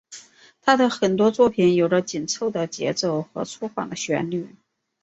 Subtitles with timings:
[0.63, 4.55] 他的很多作品有着紧凑的节奏和粗犷的旋律。